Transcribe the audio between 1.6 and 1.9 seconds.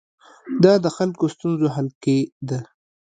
حل